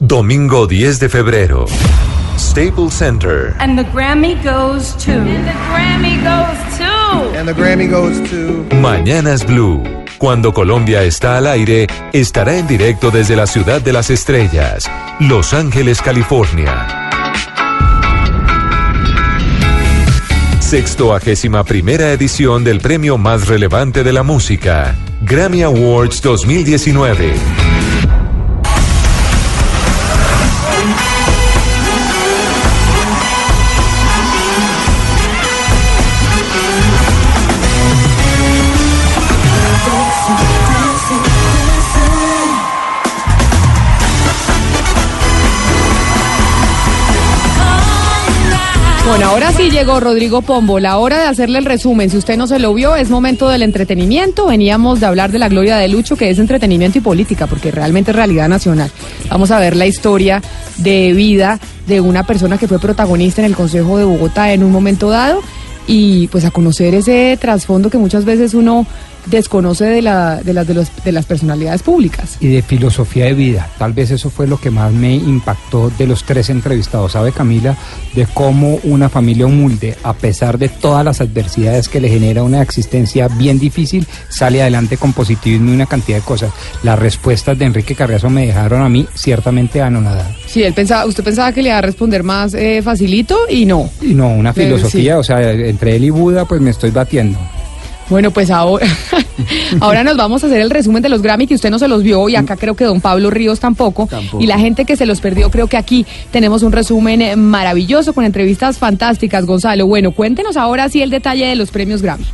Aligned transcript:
Domingo 0.00 0.66
10 0.66 0.98
de 0.98 1.08
febrero. 1.08 1.66
Staples 2.36 2.94
Center. 2.94 3.54
And 3.60 3.78
the 3.78 3.84
Grammy 3.92 4.34
goes 4.42 4.92
to. 5.04 5.12
And 5.12 5.46
the 5.46 5.52
Grammy 5.70 6.16
goes 6.20 6.78
to. 6.78 7.38
And 7.38 7.48
the 7.48 7.54
Grammy 7.54 7.88
goes 7.88 8.20
to. 8.28 8.66
Mañanas 8.74 9.46
Blue. 9.46 9.84
Cuando 10.18 10.52
Colombia 10.52 11.04
está 11.04 11.38
al 11.38 11.46
aire, 11.46 11.86
estará 12.12 12.58
en 12.58 12.66
directo 12.66 13.12
desde 13.12 13.36
la 13.36 13.46
ciudad 13.46 13.80
de 13.82 13.92
las 13.92 14.10
estrellas, 14.10 14.90
Los 15.20 15.54
Ángeles, 15.54 16.02
California. 16.02 17.10
Sextoagésima 20.58 21.62
primera 21.62 22.10
edición 22.10 22.64
del 22.64 22.80
premio 22.80 23.16
más 23.16 23.46
relevante 23.46 24.02
de 24.02 24.12
la 24.12 24.24
música, 24.24 24.96
Grammy 25.22 25.62
Awards 25.62 26.20
2019. 26.20 27.63
Ahora 49.34 49.50
sí 49.50 49.68
llegó 49.68 49.98
Rodrigo 49.98 50.42
Pombo, 50.42 50.78
la 50.78 50.96
hora 50.98 51.18
de 51.18 51.26
hacerle 51.26 51.58
el 51.58 51.64
resumen. 51.64 52.08
Si 52.08 52.16
usted 52.16 52.36
no 52.36 52.46
se 52.46 52.60
lo 52.60 52.72
vio, 52.72 52.94
es 52.94 53.10
momento 53.10 53.48
del 53.48 53.64
entretenimiento. 53.64 54.46
Veníamos 54.46 55.00
de 55.00 55.06
hablar 55.06 55.32
de 55.32 55.40
la 55.40 55.48
gloria 55.48 55.76
de 55.76 55.88
Lucho, 55.88 56.14
que 56.14 56.30
es 56.30 56.38
entretenimiento 56.38 56.98
y 56.98 57.00
política, 57.00 57.48
porque 57.48 57.72
realmente 57.72 58.12
es 58.12 58.16
realidad 58.16 58.48
nacional. 58.48 58.92
Vamos 59.28 59.50
a 59.50 59.58
ver 59.58 59.74
la 59.74 59.86
historia 59.86 60.40
de 60.76 61.12
vida 61.14 61.58
de 61.88 62.00
una 62.00 62.24
persona 62.24 62.58
que 62.58 62.68
fue 62.68 62.78
protagonista 62.78 63.40
en 63.40 63.46
el 63.46 63.56
Consejo 63.56 63.98
de 63.98 64.04
Bogotá 64.04 64.52
en 64.52 64.62
un 64.62 64.70
momento 64.70 65.10
dado 65.10 65.42
y 65.88 66.28
pues 66.28 66.44
a 66.44 66.52
conocer 66.52 66.94
ese 66.94 67.36
trasfondo 67.40 67.90
que 67.90 67.98
muchas 67.98 68.24
veces 68.24 68.54
uno 68.54 68.86
desconoce 69.26 69.84
de, 69.84 70.02
la, 70.02 70.42
de, 70.42 70.52
las, 70.52 70.66
de, 70.66 70.74
los, 70.74 70.88
de 71.04 71.12
las 71.12 71.26
personalidades 71.26 71.82
públicas. 71.82 72.36
Y 72.40 72.48
de 72.48 72.62
filosofía 72.62 73.26
de 73.26 73.34
vida. 73.34 73.68
Tal 73.78 73.92
vez 73.92 74.10
eso 74.10 74.30
fue 74.30 74.46
lo 74.46 74.58
que 74.58 74.70
más 74.70 74.92
me 74.92 75.14
impactó 75.14 75.90
de 75.90 76.06
los 76.06 76.24
tres 76.24 76.50
entrevistados. 76.50 77.12
¿Sabe, 77.12 77.32
Camila? 77.32 77.76
De 78.14 78.26
cómo 78.32 78.78
una 78.84 79.08
familia 79.08 79.46
humilde, 79.46 79.96
a 80.02 80.12
pesar 80.12 80.58
de 80.58 80.68
todas 80.68 81.04
las 81.04 81.20
adversidades 81.20 81.88
que 81.88 82.00
le 82.00 82.08
genera 82.08 82.42
una 82.42 82.62
existencia 82.62 83.28
bien 83.28 83.58
difícil, 83.58 84.06
sale 84.28 84.62
adelante 84.62 84.96
con 84.96 85.12
positivismo 85.12 85.70
y 85.70 85.74
una 85.74 85.86
cantidad 85.86 86.18
de 86.18 86.24
cosas. 86.24 86.52
Las 86.82 86.98
respuestas 86.98 87.58
de 87.58 87.64
Enrique 87.64 87.94
Carriazo 87.94 88.30
me 88.30 88.46
dejaron 88.46 88.82
a 88.82 88.88
mí 88.88 89.06
ciertamente 89.14 89.80
anonadada. 89.80 90.34
Sí, 90.46 90.62
él 90.62 90.74
pensaba, 90.74 91.06
usted 91.06 91.24
pensaba 91.24 91.52
que 91.52 91.62
le 91.62 91.68
iba 91.70 91.78
a 91.78 91.82
responder 91.82 92.22
más 92.22 92.54
eh, 92.54 92.80
facilito 92.82 93.38
y 93.48 93.64
no. 93.64 93.90
Y 94.00 94.14
no, 94.14 94.28
una 94.28 94.52
filosofía, 94.52 95.14
sí. 95.14 95.18
o 95.18 95.22
sea, 95.24 95.50
entre 95.52 95.96
él 95.96 96.04
y 96.04 96.10
Buda, 96.10 96.44
pues 96.44 96.60
me 96.60 96.70
estoy 96.70 96.90
batiendo. 96.90 97.38
Bueno, 98.10 98.30
pues 98.30 98.50
ahora, 98.50 98.86
ahora 99.80 100.04
nos 100.04 100.16
vamos 100.16 100.44
a 100.44 100.46
hacer 100.46 100.60
el 100.60 100.70
resumen 100.70 101.02
de 101.02 101.08
los 101.08 101.22
Grammy 101.22 101.46
que 101.46 101.54
usted 101.54 101.70
no 101.70 101.78
se 101.78 101.88
los 101.88 102.02
vio 102.02 102.28
y 102.28 102.36
acá 102.36 102.56
creo 102.56 102.74
que 102.74 102.84
don 102.84 103.00
Pablo 103.00 103.30
Ríos 103.30 103.60
tampoco, 103.60 104.06
tampoco. 104.06 104.42
Y 104.42 104.46
la 104.46 104.58
gente 104.58 104.84
que 104.84 104.96
se 104.96 105.06
los 105.06 105.20
perdió, 105.20 105.50
creo 105.50 105.66
que 105.66 105.76
aquí 105.76 106.06
tenemos 106.30 106.62
un 106.62 106.72
resumen 106.72 107.40
maravilloso 107.40 108.12
con 108.12 108.24
entrevistas 108.24 108.78
fantásticas, 108.78 109.46
Gonzalo. 109.46 109.86
Bueno, 109.86 110.12
cuéntenos 110.12 110.56
ahora 110.56 110.88
sí 110.88 111.02
el 111.02 111.10
detalle 111.10 111.46
de 111.46 111.56
los 111.56 111.70
premios 111.70 112.02
Grammy. 112.02 112.24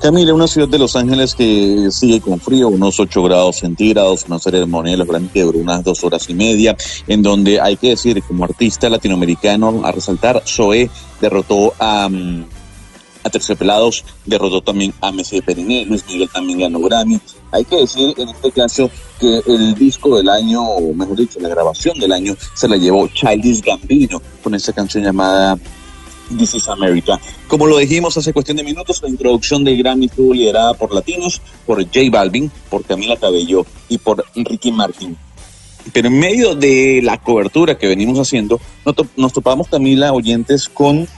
Camila, 0.00 0.32
una 0.32 0.46
ciudad 0.46 0.68
de 0.68 0.78
Los 0.78 0.94
Ángeles 0.94 1.34
que 1.34 1.88
sigue 1.90 2.20
con 2.20 2.38
frío, 2.38 2.68
unos 2.68 3.00
8 3.00 3.20
grados 3.20 3.56
centígrados, 3.56 4.26
una 4.28 4.38
ceremonia 4.38 4.92
de 4.92 4.98
los 4.98 5.08
Grammy 5.08 5.28
que 5.28 5.42
duró 5.42 5.58
unas 5.58 5.82
dos 5.82 6.04
horas 6.04 6.30
y 6.30 6.34
media, 6.34 6.76
en 7.08 7.20
donde 7.20 7.60
hay 7.60 7.76
que 7.76 7.90
decir, 7.90 8.22
como 8.22 8.44
artista 8.44 8.88
latinoamericano, 8.88 9.82
a 9.84 9.90
resaltar, 9.90 10.42
Zoé 10.46 10.88
derrotó 11.20 11.74
a... 11.78 12.06
Um, 12.06 12.44
a 13.22 13.30
Terciopelados, 13.30 14.04
derrotó 14.24 14.60
también 14.60 14.92
a 15.00 15.12
Messi 15.12 15.40
Periné, 15.40 15.84
Luis 15.84 16.04
Miguel 16.06 16.28
también 16.32 16.60
ganó 16.60 16.80
Grammy. 16.80 17.20
Hay 17.52 17.64
que 17.64 17.76
decir 17.76 18.14
en 18.16 18.28
este 18.28 18.50
caso 18.52 18.90
que 19.18 19.42
el 19.46 19.74
disco 19.74 20.16
del 20.16 20.28
año, 20.28 20.62
o 20.62 20.94
mejor 20.94 21.16
dicho, 21.16 21.40
la 21.40 21.48
grabación 21.48 21.98
del 21.98 22.12
año, 22.12 22.36
se 22.54 22.68
la 22.68 22.76
llevó 22.76 23.08
Childish 23.08 23.62
Gambino 23.62 24.20
con 24.42 24.54
esa 24.54 24.72
canción 24.72 25.04
llamada 25.04 25.58
This 26.36 26.54
is 26.56 26.68
America. 26.68 27.18
Como 27.46 27.66
lo 27.66 27.78
dijimos 27.78 28.16
hace 28.16 28.32
cuestión 28.32 28.58
de 28.58 28.62
minutos, 28.62 29.00
la 29.02 29.08
introducción 29.08 29.64
del 29.64 29.78
Grammy 29.78 30.06
estuvo 30.06 30.34
liderada 30.34 30.74
por 30.74 30.92
latinos, 30.92 31.40
por 31.66 31.82
J 31.82 32.00
Balvin, 32.10 32.50
por 32.68 32.84
Camila 32.84 33.16
Cabello 33.16 33.64
y 33.88 33.98
por 33.98 34.24
Ricky 34.34 34.70
Martin. 34.70 35.16
Pero 35.92 36.08
en 36.08 36.18
medio 36.18 36.54
de 36.54 37.00
la 37.02 37.16
cobertura 37.16 37.78
que 37.78 37.86
venimos 37.86 38.18
haciendo, 38.18 38.60
nos 39.16 39.32
topamos, 39.32 39.68
Camila, 39.68 40.12
oyentes, 40.12 40.68
con 40.68 41.08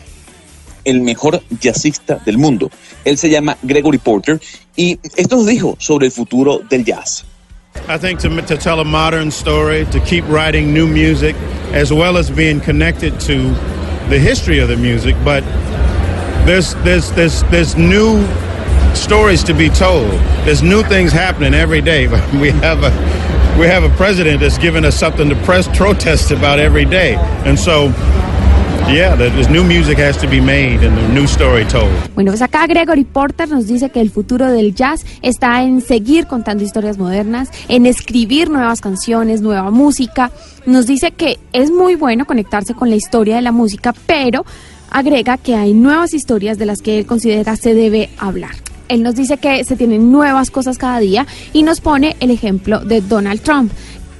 el 0.84 1.00
mejor 1.00 1.42
jazzista 1.60 2.20
del 2.24 2.38
mundo. 2.38 2.70
Él 3.04 3.16
se 3.16 3.30
llama 3.30 3.56
Gregory 3.62 3.98
Porter 3.98 4.40
y 4.76 4.98
esto 5.16 5.36
nos 5.36 5.46
dijo 5.46 5.76
sobre 5.78 6.06
el 6.06 6.12
futuro 6.12 6.60
del 6.68 6.84
jazz. 6.84 7.24
I 7.88 7.98
think 7.98 8.20
to, 8.20 8.28
to 8.42 8.56
tell 8.56 8.80
a 8.80 8.84
modern 8.84 9.30
story, 9.30 9.84
to 9.86 10.00
keep 10.00 10.24
writing 10.28 10.72
new 10.72 10.86
music, 10.86 11.36
as 11.72 11.92
well 11.92 12.16
as 12.16 12.30
being 12.30 12.60
connected 12.60 13.18
to 13.20 13.54
the 14.08 14.18
history 14.18 14.58
of 14.58 14.68
the 14.68 14.76
music, 14.76 15.14
but 15.24 15.44
there's 16.46 16.74
there's 16.82 17.10
there's 17.12 17.42
there's 17.44 17.76
new 17.76 18.26
stories 18.94 19.44
to 19.44 19.54
be 19.54 19.68
told. 19.68 20.10
There's 20.44 20.62
new 20.62 20.82
things 20.82 21.12
happening 21.12 21.54
every 21.54 21.80
day. 21.80 22.08
We 22.40 22.50
have 22.50 22.82
a 22.82 22.90
we 23.58 23.66
have 23.66 23.84
a 23.84 23.90
president 23.96 24.40
that's 24.40 24.58
giving 24.58 24.84
us 24.84 24.98
something 24.98 25.28
to 25.28 25.36
press 25.44 25.68
protest 25.76 26.30
about 26.30 26.58
every 26.58 26.84
day, 26.84 27.14
and 27.44 27.58
so 27.58 27.88
Bueno, 32.16 32.32
pues 32.32 32.42
acá 32.42 32.66
Gregory 32.66 33.04
Porter 33.04 33.48
nos 33.48 33.68
dice 33.68 33.90
que 33.90 34.00
el 34.00 34.10
futuro 34.10 34.50
del 34.50 34.74
jazz 34.74 35.06
está 35.22 35.62
en 35.62 35.80
seguir 35.80 36.26
contando 36.26 36.64
historias 36.64 36.98
modernas, 36.98 37.50
en 37.68 37.86
escribir 37.86 38.50
nuevas 38.50 38.80
canciones, 38.80 39.42
nueva 39.42 39.70
música. 39.70 40.32
Nos 40.66 40.88
dice 40.88 41.12
que 41.12 41.38
es 41.52 41.70
muy 41.70 41.94
bueno 41.94 42.26
conectarse 42.26 42.74
con 42.74 42.90
la 42.90 42.96
historia 42.96 43.36
de 43.36 43.42
la 43.42 43.52
música, 43.52 43.94
pero 44.06 44.44
agrega 44.90 45.38
que 45.38 45.54
hay 45.54 45.72
nuevas 45.72 46.12
historias 46.12 46.58
de 46.58 46.66
las 46.66 46.82
que 46.82 46.98
él 46.98 47.06
considera 47.06 47.54
se 47.54 47.74
debe 47.74 48.10
hablar. 48.18 48.56
Él 48.88 49.04
nos 49.04 49.14
dice 49.14 49.38
que 49.38 49.62
se 49.62 49.76
tienen 49.76 50.10
nuevas 50.10 50.50
cosas 50.50 50.78
cada 50.78 50.98
día 50.98 51.28
y 51.52 51.62
nos 51.62 51.80
pone 51.80 52.16
el 52.18 52.32
ejemplo 52.32 52.80
de 52.80 53.02
Donald 53.02 53.40
Trump, 53.40 53.70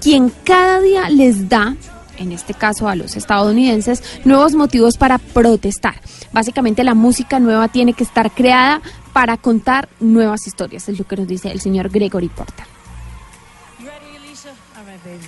quien 0.01 0.31
cada 0.45 0.81
día 0.81 1.11
les 1.11 1.49
da 1.49 1.75
en 2.21 2.33
este 2.33 2.55
caso 2.55 2.89
a 2.89 2.95
los 2.95 3.17
estadounidenses, 3.17 4.03
nuevos 4.25 4.55
motivos 4.55 4.97
para 4.97 5.19
protestar. 5.19 5.95
Básicamente 6.33 6.85
la 6.85 6.95
música 6.95 7.41
nueva 7.41 7.69
tiene 7.69 7.95
que 7.95 8.05
estar 8.05 8.31
creada 8.31 8.81
para 9.13 9.37
contar 9.37 9.89
nuevas 9.99 10.47
historias, 10.47 10.89
es 10.89 10.99
lo 10.99 11.05
que 11.05 11.17
nos 11.17 11.27
dice 11.27 11.51
el 11.51 11.61
señor 11.61 11.89
Gregory 11.91 12.29
Porter. 12.29 12.67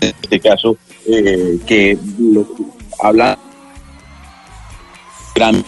En 0.00 0.14
este 0.22 0.38
caso, 0.38 0.76
eh, 1.06 1.58
que 1.66 1.98
habla 3.00 3.38
gran 5.34 5.64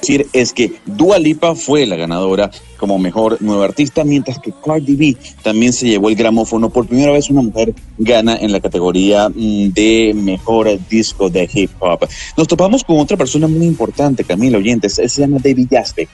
decir 0.00 0.26
es 0.32 0.52
que 0.52 0.72
Dua 0.84 1.18
Lipa 1.18 1.54
fue 1.54 1.86
la 1.86 1.96
ganadora 1.96 2.50
como 2.76 2.98
mejor 2.98 3.40
nueva 3.40 3.64
artista, 3.64 4.04
mientras 4.04 4.38
que 4.38 4.52
Cardi 4.64 4.94
B 4.94 5.16
también 5.42 5.72
se 5.72 5.88
llevó 5.88 6.08
el 6.08 6.16
gramófono. 6.16 6.70
Por 6.70 6.86
primera 6.86 7.12
vez 7.12 7.30
una 7.30 7.42
mujer 7.42 7.74
gana 7.98 8.36
en 8.36 8.52
la 8.52 8.60
categoría 8.60 9.28
de 9.34 10.12
mejor 10.14 10.78
disco 10.88 11.30
de 11.30 11.48
hip 11.52 11.70
hop. 11.80 12.06
Nos 12.36 12.48
topamos 12.48 12.84
con 12.84 12.98
otra 12.98 13.16
persona 13.16 13.48
muy 13.48 13.66
importante, 13.66 14.24
Camila 14.24 14.58
Oyentes, 14.58 14.94
se 14.94 15.20
llama 15.20 15.38
David 15.42 15.68
Yazbek. 15.70 16.08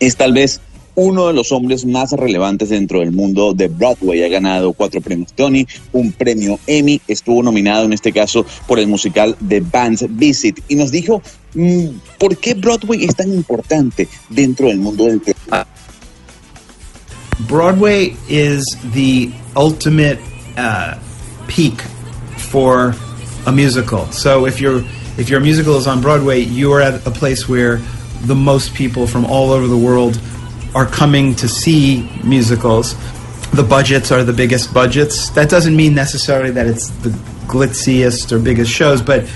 Es 0.00 0.16
tal 0.16 0.32
vez 0.32 0.60
uno 0.94 1.26
de 1.26 1.32
los 1.32 1.52
hombres 1.52 1.84
más 1.84 2.12
relevantes 2.12 2.68
dentro 2.68 3.00
del 3.00 3.12
mundo 3.12 3.52
de 3.52 3.68
Broadway. 3.68 4.22
Ha 4.22 4.28
ganado 4.28 4.72
cuatro 4.72 5.00
premios 5.00 5.32
Tony, 5.32 5.66
un 5.92 6.12
premio 6.12 6.58
Emmy, 6.66 7.00
estuvo 7.08 7.42
nominado 7.42 7.84
en 7.84 7.92
este 7.92 8.12
caso 8.12 8.46
por 8.66 8.78
el 8.78 8.86
musical 8.86 9.36
The 9.46 9.60
Band's 9.60 10.06
Visit 10.08 10.60
y 10.68 10.76
nos 10.76 10.90
dijo 10.90 11.18
mm, 11.18 11.43
por 12.18 12.36
qué 12.36 12.54
Broadway 12.54 13.04
es 13.04 13.14
tan 13.14 13.32
importante 13.32 14.08
dentro 14.28 14.68
del 14.68 14.78
mundo 14.78 15.04
del 15.04 15.20
teatro. 15.20 15.66
Broadway 17.48 18.16
is 18.28 18.64
the 18.92 19.32
ultimate 19.56 20.18
uh, 20.56 20.98
peak 21.46 21.80
for 22.36 22.94
a 23.46 23.52
musical. 23.52 24.06
So 24.12 24.46
if 24.46 24.60
your 24.60 24.82
if 25.16 25.28
your 25.28 25.40
musical 25.40 25.76
is 25.76 25.86
on 25.86 26.00
Broadway, 26.00 26.40
you 26.40 26.72
are 26.72 26.80
at 26.80 27.06
a 27.06 27.10
place 27.10 27.48
where 27.48 27.80
the 28.22 28.34
most 28.34 28.74
people 28.74 29.06
from 29.06 29.24
all 29.24 29.50
over 29.50 29.66
the 29.66 29.76
world 29.76 30.20
are 30.74 30.86
coming 30.86 31.34
to 31.36 31.48
see 31.48 32.10
musicals. 32.24 32.94
The 33.52 33.62
budgets 33.62 34.10
are 34.10 34.24
the 34.24 34.32
biggest 34.32 34.74
budgets. 34.74 35.30
That 35.30 35.48
doesn't 35.48 35.76
mean 35.76 35.94
necessarily 35.94 36.50
that 36.52 36.66
it's 36.66 36.88
the 36.88 37.10
glitziest 37.46 38.32
or 38.32 38.38
biggest 38.40 38.72
shows, 38.72 39.02
but 39.02 39.28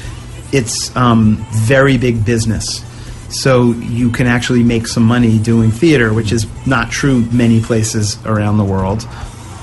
it's 0.52 0.94
um, 0.96 1.44
very 1.50 1.98
big 1.98 2.24
business. 2.24 2.84
So 3.30 3.72
you 3.72 4.10
can 4.10 4.26
actually 4.26 4.62
make 4.62 4.86
some 4.86 5.02
money 5.02 5.38
doing 5.38 5.70
theater, 5.70 6.14
which 6.14 6.32
is 6.32 6.46
not 6.66 6.90
true 6.90 7.20
many 7.30 7.60
places 7.60 8.18
around 8.24 8.56
the 8.56 8.64
world. 8.64 9.06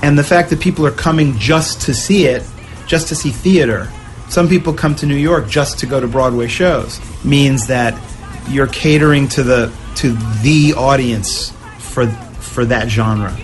And 0.02 0.16
the 0.16 0.22
fact 0.24 0.50
that 0.50 0.60
people 0.60 0.86
are 0.86 0.92
coming 0.92 1.36
just 1.38 1.80
to 1.82 1.94
see 1.94 2.26
it, 2.26 2.44
just 2.86 3.08
to 3.08 3.16
see 3.16 3.30
theater, 3.30 3.90
some 4.28 4.48
people 4.48 4.72
come 4.72 4.94
to 4.96 5.06
New 5.06 5.16
York 5.16 5.48
just 5.48 5.78
to 5.80 5.86
go 5.86 6.00
to 6.00 6.06
Broadway 6.06 6.46
shows, 6.46 7.00
means 7.24 7.66
that 7.66 8.00
you're 8.48 8.68
catering 8.68 9.26
to 9.28 9.42
the 9.42 9.72
to 9.96 10.12
the 10.42 10.74
audience 10.76 11.50
for 11.78 12.06
for 12.06 12.64
that 12.66 12.88
genre. 12.88 13.36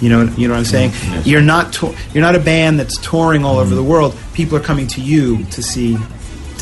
You 0.00 0.08
know, 0.08 0.22
you 0.36 0.48
know 0.48 0.54
what 0.54 0.60
I'm 0.60 0.64
saying. 0.64 0.92
You're 1.24 1.42
not 1.42 1.72
to- 1.74 1.94
you're 2.12 2.22
not 2.22 2.34
a 2.34 2.40
band 2.40 2.80
that's 2.80 2.96
touring 2.98 3.44
all 3.44 3.58
over 3.58 3.74
the 3.74 3.84
world. 3.84 4.16
People 4.32 4.56
are 4.56 4.60
coming 4.62 4.86
to 4.88 5.00
you 5.00 5.44
to 5.44 5.62
see 5.62 5.96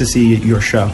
see 0.07 0.39
your 0.41 0.61
show. 0.61 0.91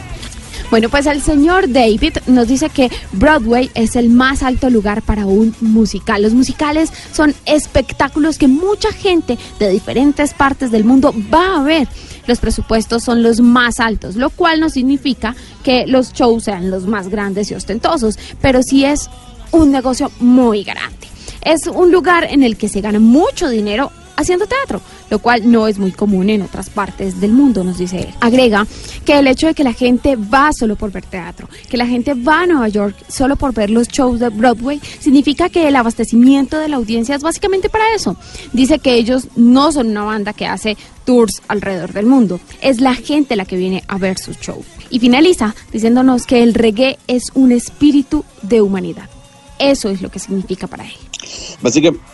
Bueno, 0.69 0.89
pues 0.89 1.05
el 1.05 1.21
señor 1.21 1.71
David 1.71 2.17
nos 2.27 2.49
dice 2.49 2.69
que 2.69 2.91
Broadway 3.13 3.71
es 3.73 3.95
el 3.95 4.09
más 4.09 4.43
alto 4.43 4.69
lugar 4.69 5.01
para 5.01 5.25
un 5.25 5.55
musical. 5.61 6.21
Los 6.21 6.33
musicales 6.33 6.91
son 7.13 7.33
espectáculos 7.45 8.37
que 8.37 8.49
mucha 8.49 8.91
gente 8.91 9.37
de 9.59 9.69
diferentes 9.69 10.33
partes 10.33 10.69
del 10.69 10.83
mundo 10.83 11.13
va 11.33 11.57
a 11.57 11.63
ver. 11.63 11.87
Los 12.27 12.39
presupuestos 12.39 13.03
son 13.03 13.23
los 13.23 13.39
más 13.39 13.79
altos, 13.79 14.17
lo 14.17 14.29
cual 14.29 14.59
no 14.59 14.69
significa 14.69 15.35
que 15.63 15.87
los 15.87 16.11
shows 16.11 16.43
sean 16.43 16.69
los 16.69 16.85
más 16.85 17.07
grandes 17.07 17.49
y 17.49 17.53
ostentosos, 17.53 18.19
pero 18.41 18.61
sí 18.61 18.83
es 18.83 19.09
un 19.51 19.71
negocio 19.71 20.11
muy 20.19 20.63
grande. 20.63 21.07
Es 21.41 21.67
un 21.67 21.93
lugar 21.93 22.27
en 22.29 22.43
el 22.43 22.57
que 22.57 22.67
se 22.67 22.81
gana 22.81 22.99
mucho 22.99 23.47
dinero 23.47 23.89
haciendo 24.17 24.47
teatro, 24.47 24.81
lo 25.09 25.19
cual 25.19 25.49
no 25.49 25.67
es 25.67 25.79
muy 25.79 25.91
común 25.91 26.29
en 26.29 26.41
otras 26.41 26.69
partes 26.69 27.21
del 27.21 27.31
mundo, 27.31 27.63
nos 27.63 27.77
dice 27.77 27.99
él. 27.99 28.13
Agrega 28.19 28.67
que 29.05 29.17
el 29.17 29.27
hecho 29.27 29.47
de 29.47 29.53
que 29.53 29.63
la 29.63 29.73
gente 29.73 30.17
va 30.17 30.51
solo 30.51 30.75
por 30.75 30.91
ver 30.91 31.05
teatro, 31.05 31.47
que 31.69 31.77
la 31.77 31.87
gente 31.87 32.13
va 32.13 32.41
a 32.41 32.45
Nueva 32.47 32.67
York 32.67 32.95
solo 33.07 33.35
por 33.35 33.53
ver 33.53 33.69
los 33.69 33.87
shows 33.87 34.19
de 34.19 34.29
Broadway, 34.29 34.81
significa 34.99 35.49
que 35.49 35.67
el 35.67 35.75
abastecimiento 35.75 36.59
de 36.59 36.67
la 36.67 36.77
audiencia 36.77 37.15
es 37.15 37.21
básicamente 37.21 37.69
para 37.69 37.93
eso. 37.95 38.17
Dice 38.51 38.79
que 38.79 38.95
ellos 38.95 39.27
no 39.35 39.71
son 39.71 39.87
una 39.87 40.03
banda 40.03 40.33
que 40.33 40.47
hace 40.47 40.75
tours 41.05 41.41
alrededor 41.47 41.93
del 41.93 42.05
mundo, 42.05 42.39
es 42.61 42.81
la 42.81 42.95
gente 42.95 43.35
la 43.35 43.45
que 43.45 43.55
viene 43.55 43.83
a 43.87 43.97
ver 43.97 44.17
sus 44.17 44.37
shows. 44.39 44.65
Y 44.89 44.99
finaliza 44.99 45.55
diciéndonos 45.71 46.25
que 46.25 46.43
el 46.43 46.53
reggae 46.53 46.97
es 47.07 47.31
un 47.33 47.51
espíritu 47.51 48.25
de 48.41 48.61
humanidad. 48.61 49.09
Eso 49.59 49.89
es 49.89 50.01
lo 50.01 50.09
que 50.09 50.19
significa 50.19 50.67
para 50.67 50.85
él. 50.85 50.95
Básicamente, 51.61 52.05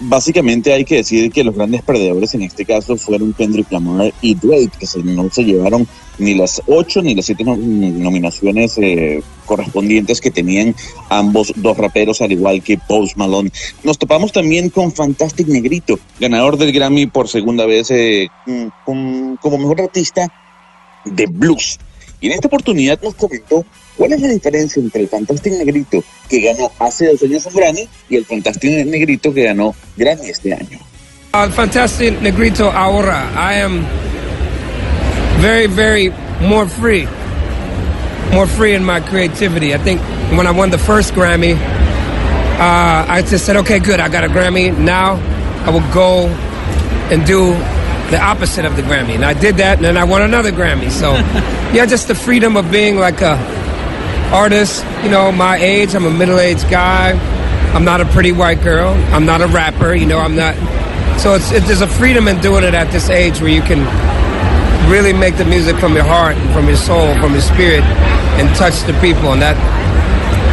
básicamente 0.00 0.72
hay 0.72 0.84
que 0.84 0.96
decir 0.96 1.30
que 1.32 1.44
los 1.44 1.54
grandes 1.54 1.82
perdedores 1.82 2.34
en 2.34 2.42
este 2.42 2.64
caso 2.64 2.96
fueron 2.96 3.32
Kendrick 3.32 3.70
Lamar 3.72 4.12
y 4.20 4.34
Drake, 4.34 4.70
que 4.78 4.86
se- 4.86 4.98
no 5.02 5.28
se 5.30 5.44
llevaron 5.44 5.86
ni 6.18 6.34
las 6.34 6.60
ocho 6.66 7.00
ni 7.02 7.14
las 7.14 7.26
siete 7.26 7.44
no- 7.44 7.56
nominaciones 7.56 8.76
eh, 8.78 9.22
correspondientes 9.46 10.20
que 10.20 10.30
tenían 10.30 10.74
ambos 11.08 11.52
dos 11.56 11.76
raperos, 11.76 12.20
al 12.20 12.32
igual 12.32 12.62
que 12.62 12.78
Post 12.78 13.16
Malone. 13.16 13.50
Nos 13.84 13.98
topamos 13.98 14.32
también 14.32 14.70
con 14.70 14.92
Fantastic 14.92 15.46
Negrito, 15.48 15.98
ganador 16.20 16.56
del 16.56 16.72
Grammy 16.72 17.06
por 17.06 17.28
segunda 17.28 17.66
vez 17.66 17.90
eh, 17.90 18.28
con- 18.84 19.36
como 19.40 19.58
mejor 19.58 19.80
artista 19.82 20.26
de 21.04 21.26
blues. 21.26 21.78
Y 22.20 22.26
en 22.26 22.32
esta 22.32 22.48
oportunidad 22.48 23.00
nos 23.02 23.14
comentó 23.14 23.64
cuál 23.96 24.12
es 24.12 24.20
la 24.20 24.28
diferencia 24.28 24.82
entre 24.82 25.02
el 25.02 25.08
Fantastic 25.08 25.52
Negrito 25.52 26.02
que 26.28 26.40
ganó 26.40 26.70
hace 26.78 27.06
dos 27.06 27.22
años 27.22 27.46
un 27.46 27.54
Grammy 27.54 27.88
y 28.08 28.16
el 28.16 28.24
Fantastic 28.24 28.86
Negrito 28.86 29.32
que 29.32 29.44
ganó 29.44 29.74
Grammy 29.96 30.28
este 30.28 30.52
año. 30.52 30.78
Uh, 31.32 31.48
Fantastic 31.50 32.20
Negrito 32.20 32.70
ahora. 32.70 33.30
I 33.36 33.60
am 33.60 33.84
very, 35.40 35.66
very 35.66 36.10
more 36.40 36.66
free. 36.66 37.06
More 38.32 38.46
free 38.46 38.74
in 38.74 38.84
my 38.84 39.00
creativity. 39.00 39.74
I 39.74 39.78
think 39.78 40.00
when 40.36 40.46
I 40.46 40.50
won 40.50 40.70
the 40.70 40.78
first 40.78 41.14
Grammy, 41.14 41.54
uh, 41.54 43.06
I 43.08 43.22
just 43.22 43.46
said, 43.46 43.56
okay, 43.58 43.78
good, 43.78 44.00
I 44.00 44.08
got 44.08 44.24
a 44.24 44.28
Grammy. 44.28 44.76
Now 44.76 45.20
I 45.64 45.70
will 45.70 45.88
go 45.92 46.26
and 47.10 47.24
do 47.24 47.54
the 48.10 48.20
opposite 48.20 48.64
of 48.64 48.76
the 48.76 48.82
Grammy. 48.82 49.14
And 49.14 49.24
I 49.24 49.34
did 49.34 49.56
that, 49.56 49.76
and 49.76 49.84
then 49.84 49.96
I 49.96 50.04
won 50.04 50.22
another 50.22 50.50
Grammy. 50.50 50.90
So, 50.90 51.12
yeah, 51.74 51.86
just 51.86 52.08
the 52.08 52.14
freedom 52.14 52.56
of 52.56 52.70
being 52.70 52.96
like 52.96 53.20
a 53.20 53.36
artist, 54.32 54.84
you 55.02 55.10
know, 55.10 55.30
my 55.32 55.56
age. 55.56 55.94
I'm 55.94 56.04
a 56.04 56.10
middle-aged 56.10 56.68
guy. 56.70 57.12
I'm 57.74 57.84
not 57.84 58.00
a 58.00 58.06
pretty 58.06 58.32
white 58.32 58.62
girl. 58.62 58.90
I'm 59.12 59.26
not 59.26 59.42
a 59.42 59.46
rapper. 59.46 59.94
You 59.94 60.06
know, 60.06 60.18
I'm 60.18 60.36
not. 60.36 60.54
So 61.20 61.34
it's 61.34 61.50
it, 61.52 61.64
there's 61.64 61.80
a 61.80 61.86
freedom 61.86 62.28
in 62.28 62.40
doing 62.40 62.64
it 62.64 62.74
at 62.74 62.90
this 62.92 63.08
age 63.10 63.40
where 63.40 63.50
you 63.50 63.62
can 63.62 63.80
really 64.90 65.12
make 65.12 65.36
the 65.36 65.44
music 65.44 65.76
from 65.76 65.94
your 65.94 66.04
heart, 66.04 66.36
and 66.36 66.50
from 66.52 66.66
your 66.66 66.76
soul, 66.76 67.14
from 67.20 67.32
your 67.32 67.42
spirit, 67.42 67.82
and 68.40 68.48
touch 68.56 68.80
the 68.84 68.94
people. 69.00 69.32
And 69.32 69.42
that 69.42 69.56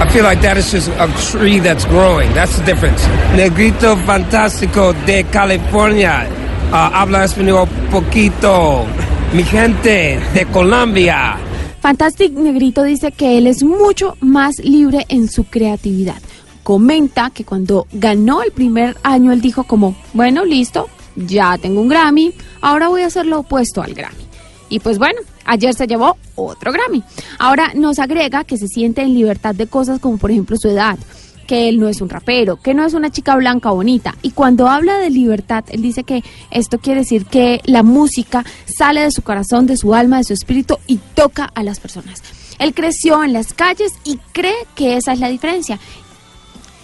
I 0.02 0.12
feel 0.12 0.24
like 0.24 0.42
that 0.42 0.57
is 0.57 0.72
just 0.72 0.90
a 0.90 1.07
tree 1.31 1.60
that's 1.60 1.86
growing. 1.86 2.34
That's 2.34 2.57
the 2.57 2.66
difference. 2.66 3.06
Negrito 3.36 3.96
Fantástico 3.96 4.94
de 5.06 5.24
California. 5.24 6.44
Uh, 6.71 6.75
habla 6.75 7.25
español 7.25 7.67
poquito. 7.91 8.85
Mi 9.33 9.44
gente 9.44 10.19
de 10.33 10.45
Colombia. 10.47 11.38
Fantastic 11.81 12.33
Negrito 12.33 12.83
dice 12.83 13.12
que 13.12 13.38
él 13.38 13.47
es 13.47 13.63
mucho 13.63 14.17
más 14.19 14.57
libre 14.59 15.06
en 15.09 15.29
su 15.29 15.44
creatividad. 15.44 16.17
Comenta 16.63 17.29
que 17.29 17.45
cuando 17.45 17.85
ganó 17.91 18.41
el 18.41 18.51
primer 18.51 18.97
año 19.03 19.31
él 19.31 19.41
dijo 19.41 19.65
como, 19.65 19.95
bueno, 20.13 20.44
listo, 20.45 20.89
ya 21.15 21.57
tengo 21.59 21.81
un 21.81 21.89
Grammy, 21.89 22.33
ahora 22.62 22.88
voy 22.88 23.03
a 23.03 23.07
hacer 23.07 23.27
lo 23.27 23.41
opuesto 23.41 23.83
al 23.83 23.94
Grammy. 23.94 24.25
Y 24.69 24.79
pues 24.79 24.97
bueno, 24.97 25.19
ayer 25.45 25.75
se 25.75 25.85
llevó 25.85 26.18
otro 26.33 26.71
Grammy. 26.71 27.03
Ahora 27.38 27.73
nos 27.75 28.00
agrega 28.00 28.44
que 28.44 28.57
se 28.57 28.68
siente 28.68 29.03
en 29.03 29.13
libertad 29.13 29.53
de 29.53 29.68
cosas 29.68 30.00
como 30.00 30.18
por 30.18 30.31
ejemplo 30.31 30.57
su 30.57 30.69
edad, 30.69 30.97
que 31.45 31.69
él 31.69 31.80
no 31.80 31.88
es 31.88 32.01
un 32.01 32.09
rapero, 32.09 32.57
que 32.57 32.74
no 32.74 32.86
es 32.86 32.94
una 32.94 33.12
chica 33.12 33.36
blanca 33.36 33.71
bonita. 33.71 34.15
Y 34.21 34.31
cuando 34.31 34.68
habla 34.68 34.97
de 34.97 35.09
libertad, 35.09 35.63
él 35.69 35.81
dice 35.81 36.03
que 36.03 36.24
esto 36.51 36.80
quiere 36.80 37.01
decir 37.01 37.25
que 37.25 37.62
la 37.65 37.83
música 37.83 38.44
sale 38.65 39.02
de 39.02 39.11
su 39.11 39.21
corazón, 39.21 39.66
de 39.66 39.78
su 39.78 39.94
alma, 39.94 40.18
de 40.18 40.25
su 40.25 40.33
espíritu 40.33 40.78
y 40.87 40.97
toca 41.14 41.45
a 41.45 41.64
las 41.64 41.80
personas. 41.80 42.21
Él 42.59 42.73
creció 42.73 43.23
en 43.23 43.33
las 43.33 43.54
calles 43.54 43.94
y 44.04 44.18
cree 44.31 44.68
que 44.75 44.97
esa 44.97 45.14
es 45.14 45.19
la 45.19 45.30
diferencia. 45.30 45.80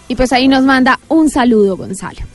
Y 0.08 0.14
pues 0.14 0.32
ahí 0.32 0.48
nos 0.48 0.64
manda 0.64 0.98
un 1.08 1.30
saludo, 1.30 1.76
Gonzalo. 1.76 2.31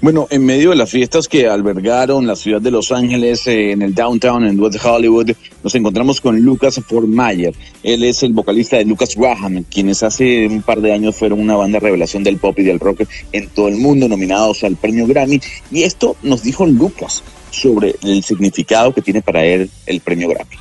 Bueno, 0.00 0.26
en 0.30 0.44
medio 0.44 0.70
de 0.70 0.76
las 0.76 0.90
fiestas 0.90 1.28
que 1.28 1.48
albergaron 1.48 2.26
la 2.26 2.36
ciudad 2.36 2.60
de 2.60 2.70
Los 2.70 2.92
Ángeles, 2.92 3.46
eh, 3.46 3.72
en 3.72 3.82
el 3.82 3.94
downtown, 3.94 4.46
en 4.46 4.58
West 4.60 4.84
Hollywood, 4.84 5.32
nos 5.62 5.74
encontramos 5.74 6.20
con 6.20 6.40
Lucas 6.40 6.80
Fortmeyer. 6.86 7.54
Él 7.82 8.04
es 8.04 8.22
el 8.22 8.32
vocalista 8.32 8.76
de 8.76 8.84
Lucas 8.84 9.14
Graham, 9.16 9.64
quienes 9.64 10.02
hace 10.02 10.46
un 10.46 10.62
par 10.62 10.80
de 10.80 10.92
años 10.92 11.16
fueron 11.16 11.40
una 11.40 11.56
banda 11.56 11.78
revelación 11.78 12.22
del 12.22 12.38
pop 12.38 12.58
y 12.58 12.62
del 12.62 12.80
rock 12.80 13.02
en 13.32 13.48
todo 13.48 13.68
el 13.68 13.76
mundo, 13.76 14.08
nominados 14.08 14.64
al 14.64 14.76
premio 14.76 15.06
Grammy. 15.06 15.40
Y 15.70 15.82
esto 15.82 16.16
nos 16.22 16.42
dijo 16.42 16.66
Lucas 16.66 17.22
sobre 17.50 17.96
el 18.02 18.22
significado 18.22 18.92
que 18.92 19.02
tiene 19.02 19.22
para 19.22 19.44
él 19.44 19.70
el 19.86 20.00
premio 20.00 20.28
Grammy. 20.28 20.56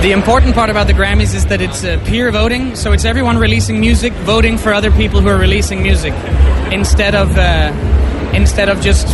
The 0.00 0.12
important 0.12 0.54
part 0.54 0.70
about 0.70 0.86
the 0.86 0.92
Grammys 0.92 1.34
is 1.34 1.46
that 1.46 1.60
it's 1.60 1.82
uh, 1.82 1.98
peer 2.04 2.30
voting, 2.30 2.76
so 2.76 2.92
it's 2.92 3.04
everyone 3.04 3.36
releasing 3.36 3.80
music 3.80 4.12
voting 4.24 4.56
for 4.56 4.72
other 4.72 4.92
people 4.92 5.20
who 5.20 5.28
are 5.28 5.36
releasing 5.36 5.82
music, 5.82 6.14
instead 6.70 7.16
of 7.16 7.36
uh, 7.36 7.72
instead 8.34 8.68
of 8.68 8.80
just 8.80 9.08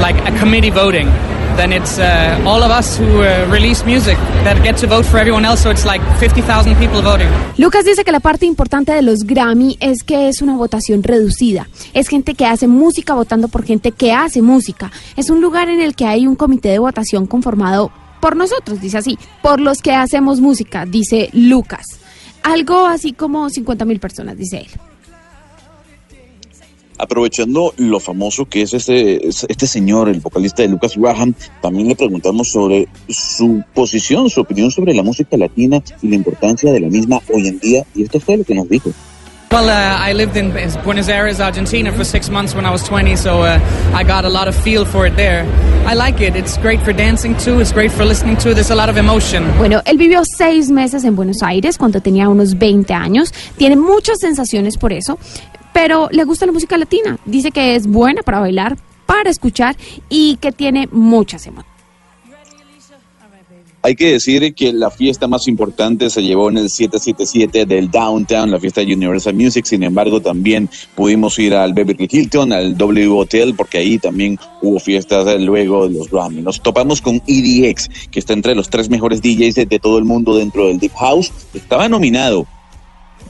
like 0.00 0.16
a 0.26 0.38
committee 0.38 0.70
voting. 0.70 1.08
Then 1.56 1.72
it's 1.72 2.00
uh, 2.00 2.42
all 2.44 2.64
of 2.64 2.72
us 2.72 2.98
who 2.98 3.22
uh, 3.22 3.46
release 3.48 3.84
music 3.84 4.18
that 4.42 4.60
get 4.64 4.76
to 4.78 4.88
vote 4.88 5.06
for 5.06 5.18
everyone 5.18 5.44
else. 5.44 5.62
So 5.62 5.70
it's 5.70 5.84
like 5.84 6.02
50,000 6.18 6.74
people 6.76 7.00
voting. 7.00 7.28
Lucas 7.58 7.84
dice 7.84 8.02
que 8.04 8.10
la 8.10 8.18
parte 8.18 8.44
importante 8.44 8.92
de 8.92 9.02
los 9.02 9.22
Grammy 9.22 9.76
es 9.80 10.02
que 10.02 10.28
es 10.28 10.42
una 10.42 10.56
votación 10.56 11.04
reducida. 11.04 11.68
Es 11.92 12.08
gente 12.08 12.34
que 12.34 12.44
hace 12.44 12.66
música 12.66 13.14
votando 13.14 13.46
por 13.46 13.64
gente 13.64 13.92
que 13.92 14.12
hace 14.12 14.42
música. 14.42 14.90
Es 15.16 15.30
un 15.30 15.40
lugar 15.40 15.68
en 15.68 15.80
el 15.80 15.94
que 15.94 16.06
hay 16.06 16.26
un 16.26 16.34
comité 16.34 16.70
de 16.70 16.80
votación 16.80 17.26
conformado 17.26 17.92
por 18.20 18.34
nosotros, 18.36 18.80
dice 18.80 18.98
así, 18.98 19.18
por 19.42 19.60
los 19.60 19.80
que 19.80 19.92
hacemos 19.92 20.40
música, 20.40 20.86
dice 20.86 21.28
Lucas. 21.34 22.00
Algo 22.42 22.86
así 22.86 23.12
como 23.12 23.48
50 23.48 23.84
mil 23.84 24.00
personas, 24.00 24.36
dice 24.36 24.58
él. 24.58 24.80
Aprovechando 27.04 27.74
lo 27.76 28.00
famoso 28.00 28.46
que 28.46 28.62
es 28.62 28.72
este, 28.72 29.28
este 29.28 29.66
señor, 29.66 30.08
el 30.08 30.20
vocalista 30.20 30.62
de 30.62 30.68
Lucas 30.68 30.96
Graham, 30.96 31.34
también 31.60 31.88
le 31.88 31.96
preguntamos 31.96 32.50
sobre 32.50 32.88
su 33.10 33.62
posición, 33.74 34.30
su 34.30 34.40
opinión 34.40 34.70
sobre 34.70 34.94
la 34.94 35.02
música 35.02 35.36
latina 35.36 35.82
y 36.00 36.08
la 36.08 36.14
importancia 36.14 36.72
de 36.72 36.80
la 36.80 36.88
misma 36.88 37.20
hoy 37.30 37.48
en 37.48 37.58
día, 37.58 37.84
y 37.94 38.04
esto 38.04 38.20
fue 38.20 38.38
lo 38.38 38.44
que 38.44 38.54
nos 38.54 38.70
dijo. 38.70 38.90
Well, 39.54 39.68
uh, 39.68 40.08
I 40.08 40.14
lived 40.14 40.36
in 40.36 40.50
Buenos 40.82 41.08
Aires, 41.08 41.40
Argentina 41.40 41.92
for 41.92 42.02
six 42.02 42.28
months 42.28 42.56
when 42.56 42.66
I 42.66 42.72
was 42.72 42.82
20, 42.82 43.14
so 43.14 43.42
uh, 43.42 43.60
I 43.94 44.02
got 44.02 44.24
a 44.24 44.28
lot 44.28 44.48
of 44.48 44.56
feel 44.56 44.84
for 44.84 45.06
it 45.06 45.14
there. 45.14 45.44
I 45.86 45.94
like 45.94 46.20
it. 46.20 46.34
It's 46.34 46.58
great 46.58 46.80
for 46.80 46.92
dancing 46.92 47.36
too. 47.36 47.60
It's 47.60 47.70
great 47.72 47.92
for 47.92 48.04
listening 48.04 48.36
to. 48.38 48.52
There's 48.52 48.72
a 48.72 48.74
lot 48.74 48.88
of 48.88 48.96
emotion. 48.96 49.44
Bueno, 49.56 49.80
él 49.84 49.96
vivió 49.96 50.24
seis 50.24 50.72
meses 50.72 51.04
en 51.04 51.14
Buenos 51.14 51.40
Aires 51.40 51.78
cuando 51.78 52.00
tenía 52.00 52.28
unos 52.28 52.58
20 52.58 52.94
años. 52.94 53.32
Tiene 53.56 53.76
muchas 53.76 54.18
sensaciones 54.18 54.76
por 54.76 54.92
eso, 54.92 55.20
pero 55.72 56.08
le 56.10 56.24
gusta 56.24 56.46
la 56.46 56.52
música 56.52 56.76
latina. 56.76 57.16
Dice 57.24 57.52
que 57.52 57.76
es 57.76 57.86
buena 57.86 58.24
para 58.24 58.40
bailar, 58.40 58.76
para 59.06 59.30
escuchar 59.30 59.76
y 60.08 60.36
que 60.38 60.50
tiene 60.50 60.88
muchas 60.90 61.46
emociones. 61.46 61.73
Hay 63.84 63.96
que 63.96 64.12
decir 64.12 64.54
que 64.54 64.72
la 64.72 64.90
fiesta 64.90 65.28
más 65.28 65.46
importante 65.46 66.08
se 66.08 66.22
llevó 66.22 66.48
en 66.48 66.56
el 66.56 66.70
777 66.70 67.66
del 67.66 67.90
Downtown, 67.90 68.50
la 68.50 68.58
fiesta 68.58 68.80
de 68.80 68.94
Universal 68.94 69.34
Music. 69.34 69.66
Sin 69.66 69.82
embargo, 69.82 70.22
también 70.22 70.70
pudimos 70.94 71.38
ir 71.38 71.52
al 71.52 71.74
Beverly 71.74 72.08
Hilton, 72.10 72.54
al 72.54 72.78
W 72.78 73.08
Hotel, 73.08 73.54
porque 73.54 73.76
ahí 73.76 73.98
también 73.98 74.38
hubo 74.62 74.80
fiestas 74.80 75.38
luego 75.38 75.86
de 75.86 75.98
los 75.98 76.10
Grammy. 76.10 76.40
Nos 76.40 76.62
topamos 76.62 77.02
con 77.02 77.20
EDX, 77.26 77.90
que 78.10 78.20
está 78.20 78.32
entre 78.32 78.54
los 78.54 78.70
tres 78.70 78.88
mejores 78.88 79.20
DJs 79.20 79.54
de, 79.54 79.66
de 79.66 79.78
todo 79.78 79.98
el 79.98 80.06
mundo 80.06 80.34
dentro 80.34 80.66
del 80.68 80.78
Deep 80.78 80.94
House. 80.94 81.30
Estaba 81.52 81.86
nominado 81.86 82.46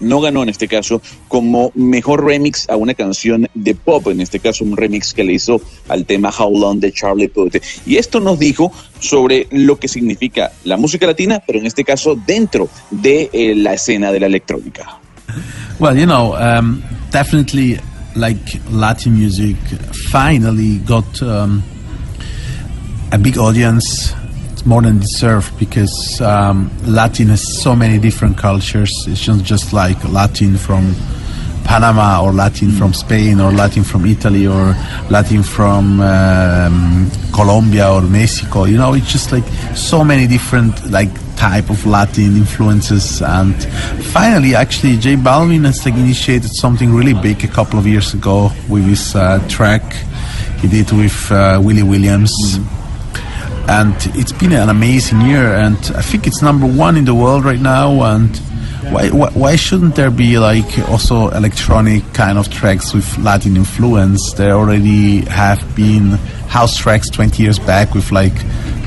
no 0.01 0.21
ganó 0.21 0.43
en 0.43 0.49
este 0.49 0.69
caso 0.69 1.01
como 1.29 1.73
mejor 1.75 2.25
remix 2.25 2.69
a 2.69 2.77
una 2.77 2.95
canción 2.95 3.49
de 3.55 3.75
pop, 3.75 4.09
en 4.09 4.21
este 4.21 4.41
caso 4.41 4.65
un 4.65 4.77
remix 4.77 5.13
que 5.13 5.25
le 5.25 5.35
hizo 5.35 5.61
al 5.89 6.05
tema 6.05 6.33
How 6.37 6.59
Long 6.59 6.81
de 6.81 6.93
Charlie 6.93 7.29
Puth. 7.29 7.57
Y 7.87 7.97
esto 7.97 8.21
nos 8.21 8.39
dijo 8.39 8.73
sobre 9.01 9.47
lo 9.51 9.79
que 9.79 9.89
significa 9.89 10.53
la 10.65 10.77
música 10.77 11.07
latina, 11.07 11.43
pero 11.47 11.59
en 11.59 11.67
este 11.67 11.85
caso 11.85 12.17
dentro 12.27 12.69
de 12.91 13.31
eh, 13.33 13.55
la 13.55 13.75
escena 13.75 14.13
de 14.13 14.21
la 14.21 14.27
electrónica. 14.27 14.99
Well, 15.79 15.97
you 15.97 16.07
know, 16.07 16.35
um, 16.37 16.83
definitely 17.11 17.81
like 18.15 18.61
Latin 18.71 19.15
music 19.15 19.57
finally 20.11 20.79
got 20.79 21.23
um, 21.23 21.63
a 23.13 23.19
big 23.19 23.39
audience. 23.39 24.15
More 24.65 24.83
than 24.83 24.99
deserved 24.99 25.59
because 25.59 26.21
um, 26.21 26.71
Latin 26.85 27.29
has 27.29 27.61
so 27.63 27.77
many 27.77 27.99
different 27.99 28.39
cultures. 28.39 28.93
It's 29.07 29.29
not 29.29 29.43
just 29.43 29.73
like 29.73 30.03
Latin 30.05 30.57
from 30.57 30.95
Panama 31.65 32.23
or 32.23 32.33
Latin 32.33 32.71
from 32.71 32.93
Spain 32.93 33.41
or 33.41 33.51
Latin 33.51 33.85
from 33.85 34.07
Italy 34.07 34.47
or 34.47 34.75
Latin 35.11 35.43
from 35.43 36.01
um, 36.01 37.11
Colombia 37.33 37.91
or 37.91 38.03
Mexico. 38.03 38.65
You 38.65 38.77
know, 38.77 38.95
it's 38.95 39.11
just 39.11 39.33
like 39.33 39.45
so 39.75 40.05
many 40.05 40.27
different 40.27 40.91
like 40.91 41.11
type 41.37 41.71
of 41.71 41.85
Latin 41.85 42.37
influences. 42.37 43.21
And 43.23 43.55
finally, 44.13 44.55
actually, 44.55 44.97
Jay 44.99 45.17
Balvin 45.17 45.65
has 45.65 45.85
like 45.85 45.95
initiated 45.95 46.51
something 46.55 46.95
really 46.95 47.15
big 47.15 47.45
a 47.45 47.49
couple 47.49 47.79
of 47.79 47.87
years 47.87 48.15
ago 48.15 48.51
with 48.69 48.85
his 48.85 49.15
uh, 49.15 49.45
track 49.49 49.83
he 50.61 50.69
did 50.69 50.91
with 50.93 51.31
uh, 51.31 51.61
Willie 51.63 51.83
Williams. 51.83 52.33
Mm-hmm 52.59 52.84
and 53.69 53.95
it's 54.15 54.33
been 54.33 54.53
an 54.53 54.69
amazing 54.69 55.21
year 55.23 55.55
and 55.55 55.77
i 55.97 56.03
think 56.03 56.27
it's 56.27 56.43
number 56.43 56.67
one 56.67 56.97
in 56.97 57.05
the 57.05 57.15
world 57.15 57.45
right 57.45 57.61
now 57.61 58.03
and 58.15 58.41
why, 58.91 59.09
why, 59.09 59.31
why 59.31 59.57
shouldn't 59.57 59.97
there 59.97 60.11
be 60.11 60.39
like 60.39 60.79
also 60.91 61.29
electronic 61.31 62.03
kind 62.13 62.37
of 62.39 62.51
tracks 62.51 62.93
with 62.93 63.17
latin 63.19 63.57
influence? 63.57 64.35
There 64.35 64.53
already 64.53 65.23
have 65.23 65.75
been 65.75 66.11
house 66.49 66.77
tracks 66.77 67.09
20 67.09 67.43
years 67.43 67.59
back 67.59 67.95
with 67.95 68.13
like 68.13 68.35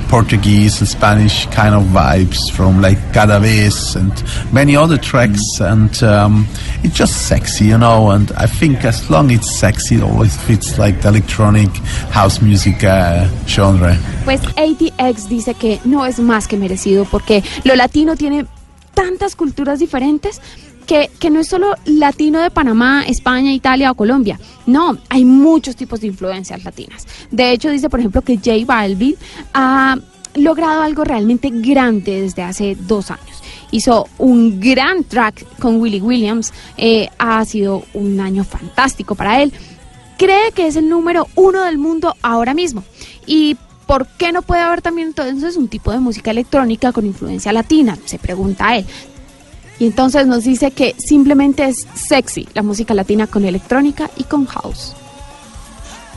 Portuguese 0.09 0.79
and 0.79 0.87
Spanish 0.87 1.45
kind 1.47 1.75
of 1.75 1.83
vibes 1.83 2.51
from 2.51 2.81
like 2.81 2.97
Cada 3.13 3.39
Vez 3.39 3.95
and 3.95 4.11
many 4.53 4.75
other 4.75 4.97
tracks, 4.97 5.41
mm. 5.59 5.71
and 5.71 6.03
um, 6.03 6.47
it's 6.83 6.95
just 6.95 7.27
sexy, 7.27 7.65
you 7.65 7.77
know. 7.77 8.11
And 8.11 8.31
I 8.33 8.47
think 8.47 8.83
as 8.85 9.09
long 9.09 9.31
it's 9.31 9.59
sexy, 9.59 9.95
it 9.95 10.03
always 10.03 10.35
fits 10.35 10.77
like 10.77 11.01
the 11.01 11.09
electronic 11.09 11.69
house 12.11 12.41
music 12.41 12.83
uh, 12.83 13.27
genre. 13.45 13.97
Pues 14.25 14.41
ATX 14.55 15.29
dice 15.29 15.53
que 15.53 15.79
no 15.85 16.05
es 16.05 16.19
más 16.19 16.47
que 16.47 16.57
merecido 16.57 17.05
porque 17.05 17.43
lo 17.63 17.75
latino 17.75 18.15
tiene 18.15 18.45
tantas 18.93 19.35
culturas 19.35 19.79
diferentes 19.79 20.41
que, 20.87 21.29
no 21.29 21.41
es 21.41 21.47
solo 21.47 21.75
latino 21.85 22.39
de 22.39 22.49
Panamá, 22.49 23.03
España, 23.05 23.51
Italia 23.51 23.91
o 23.91 23.95
Colombia. 23.95 24.39
No, 24.65 24.97
hay 25.09 25.25
muchos 25.25 25.75
tipos 25.75 26.01
de 26.01 26.07
influencias 26.07 26.63
latinas. 26.63 27.05
De 27.29 27.51
hecho, 27.51 27.69
dice, 27.69 27.89
por 27.89 27.99
ejemplo, 27.99 28.21
que 28.21 28.37
J 28.37 28.65
Balvin 28.65 29.15
ha 29.53 29.97
logrado 30.35 30.81
algo 30.81 31.03
realmente 31.03 31.49
grande 31.51 32.21
desde 32.21 32.43
hace 32.43 32.75
dos 32.79 33.11
años. 33.11 33.43
Hizo 33.69 34.07
un 34.17 34.61
gran 34.61 35.03
track 35.03 35.45
con 35.59 35.81
Willie 35.81 36.01
Williams. 36.01 36.53
Eh, 36.77 37.09
ha 37.19 37.43
sido 37.43 37.83
un 37.93 38.19
año 38.21 38.45
fantástico 38.45 39.13
para 39.13 39.41
él. 39.43 39.51
Cree 40.17 40.51
que 40.53 40.67
es 40.67 40.77
el 40.77 40.87
número 40.89 41.27
uno 41.35 41.63
del 41.63 41.77
mundo 41.77 42.15
ahora 42.21 42.53
mismo. 42.53 42.83
Y 43.25 43.57
¿por 43.85 44.07
qué 44.07 44.31
no 44.31 44.41
puede 44.41 44.61
haber 44.61 44.81
también 44.81 45.09
entonces 45.09 45.57
un 45.57 45.67
tipo 45.67 45.91
de 45.91 45.99
música 45.99 46.31
electrónica 46.31 46.93
con 46.93 47.05
influencia 47.05 47.51
latina? 47.51 47.97
Se 48.05 48.17
pregunta 48.17 48.77
él. 48.77 48.85
Y 49.79 49.85
entonces 49.85 50.25
nos 50.25 50.43
dice 50.43 50.71
que 50.71 50.95
simplemente 50.97 51.65
es 51.65 51.87
sexy 51.93 52.47
la 52.53 52.63
música 52.63 52.93
latina 52.93 53.27
con 53.27 53.45
electrónica 53.45 54.09
y 54.17 54.23
con 54.23 54.45
house. 54.45 54.95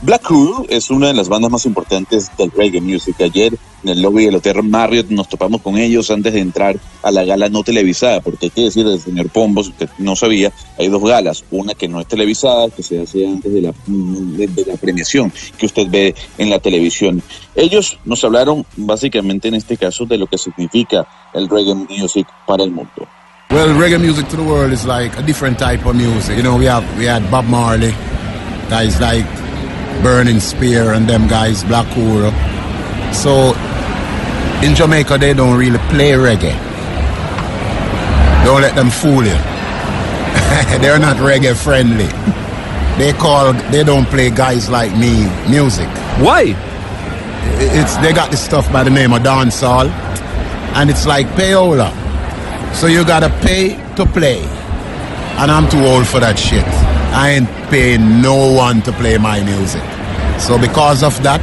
Black 0.03 0.23
Crew 0.23 0.65
es 0.67 0.89
una 0.89 1.07
de 1.07 1.13
las 1.13 1.29
bandas 1.29 1.51
más 1.51 1.65
importantes 1.67 2.31
del 2.35 2.49
reggae 2.49 2.81
music. 2.81 3.21
Ayer 3.21 3.53
en 3.83 3.89
el 3.89 4.01
lobby 4.01 4.25
del 4.25 4.35
Hotel 4.37 4.63
Marriott 4.63 5.09
nos 5.09 5.29
topamos 5.29 5.61
con 5.61 5.77
ellos 5.77 6.09
antes 6.09 6.33
de 6.33 6.39
entrar 6.39 6.79
a 7.03 7.11
la 7.11 7.23
gala 7.23 7.49
no 7.49 7.61
televisada, 7.61 8.19
porque 8.19 8.47
hay 8.47 8.49
que 8.49 8.61
decir 8.61 8.83
del 8.83 8.99
señor 8.99 9.29
Pombo, 9.29 9.63
si 9.63 9.69
usted 9.69 9.89
no 9.99 10.15
sabía, 10.15 10.51
hay 10.79 10.87
dos 10.87 11.03
galas, 11.03 11.43
una 11.51 11.75
que 11.75 11.87
no 11.87 12.01
es 12.01 12.07
televisada, 12.07 12.71
que 12.71 12.81
se 12.81 12.99
hace 12.99 13.27
antes 13.27 13.53
de 13.53 13.61
la, 13.61 13.73
de 13.85 14.65
la 14.65 14.75
premiación 14.77 15.31
que 15.59 15.67
usted 15.67 15.87
ve 15.87 16.15
en 16.39 16.49
la 16.49 16.57
televisión. 16.57 17.21
Ellos 17.53 17.99
nos 18.03 18.23
hablaron 18.23 18.65
básicamente 18.77 19.49
en 19.49 19.53
este 19.53 19.77
caso 19.77 20.07
de 20.07 20.17
lo 20.17 20.25
que 20.25 20.39
significa 20.39 21.07
el 21.35 21.47
reggae 21.47 21.75
music 21.75 22.27
para 22.47 22.63
el 22.63 22.71
mundo. 22.71 23.07
Well, 23.51 23.67
reggae 23.75 23.99
music 23.99 24.29
to 24.29 24.37
the 24.37 24.43
world 24.43 24.71
is 24.71 24.85
like 24.85 25.17
a 25.19 25.21
different 25.21 25.59
type 25.59 25.85
of 25.85 25.93
music. 25.93 26.37
You 26.37 26.43
know, 26.43 26.55
we 26.55 26.63
have 26.65 26.85
we 26.97 27.03
had 27.03 27.29
Bob 27.29 27.43
Marley, 27.43 27.91
guys 28.69 29.01
like 29.01 29.25
Burning 30.01 30.39
Spear 30.39 30.93
and 30.93 31.05
them 31.05 31.27
guys, 31.27 31.61
Black 31.65 31.85
Uhuru. 31.87 32.31
So 33.13 33.51
in 34.65 34.73
Jamaica 34.73 35.17
they 35.17 35.33
don't 35.33 35.59
really 35.59 35.79
play 35.89 36.11
reggae. 36.11 36.55
Don't 38.45 38.61
let 38.61 38.73
them 38.73 38.89
fool 38.89 39.25
you. 39.25 39.35
They're 40.79 40.97
not 40.97 41.17
reggae 41.17 41.53
friendly. 41.53 42.07
They 42.97 43.11
call 43.11 43.51
they 43.69 43.83
don't 43.83 44.05
play 44.05 44.29
guys 44.29 44.69
like 44.69 44.95
me 44.95 45.27
music. 45.49 45.89
Why? 46.23 46.55
It's 47.59 47.97
they 47.97 48.13
got 48.13 48.31
this 48.31 48.41
stuff 48.41 48.71
by 48.71 48.85
the 48.85 48.89
name 48.89 49.11
of 49.11 49.23
dancehall, 49.23 49.89
and 50.75 50.89
it's 50.89 51.05
like 51.05 51.27
payola. 51.35 51.91
So 52.73 52.87
you 52.87 53.05
gotta 53.05 53.29
pay 53.41 53.77
to 53.95 54.05
play. 54.05 54.41
And 55.37 55.51
I'm 55.51 55.67
too 55.69 55.83
old 55.85 56.05
for 56.05 56.19
that 56.19 56.37
shit. 56.37 56.65
I 57.13 57.31
ain't 57.31 57.49
paying 57.69 58.21
no 58.21 58.53
one 58.53 58.81
to 58.83 58.91
play 58.93 59.17
my 59.17 59.43
music. 59.43 59.83
So 60.39 60.57
because 60.57 61.03
of 61.03 61.21
that, 61.23 61.41